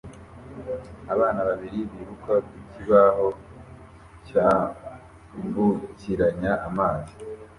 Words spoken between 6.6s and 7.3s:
amazi